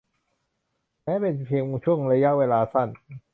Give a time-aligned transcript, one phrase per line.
[1.03, 2.89] แม้เป็นเพียงชั่วระยะเวลาสั้น